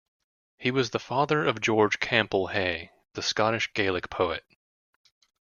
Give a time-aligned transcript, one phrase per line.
[0.57, 4.43] He was the father of George Campbell Hay, the Scottish Gaelic poet.